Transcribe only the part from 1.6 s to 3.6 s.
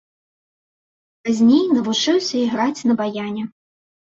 навучыўся іграць на баяне.